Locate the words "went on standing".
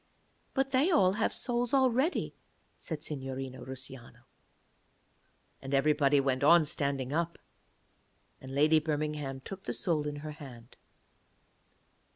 6.19-7.13